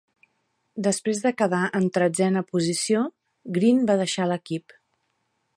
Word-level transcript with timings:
Després 0.87 1.19
de 1.25 1.31
quedar 1.41 1.59
en 1.81 1.85
tretzena 1.99 2.45
posició, 2.55 3.05
Green 3.59 3.87
va 3.91 4.01
deixar 4.03 4.31
l'equip. 4.33 4.79